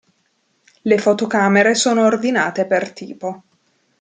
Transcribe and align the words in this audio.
Le 0.81 0.97
fotocamere 0.97 1.75
sono 1.75 2.05
ordinate 2.05 2.65
per 2.65 2.91
tipo. 2.91 3.43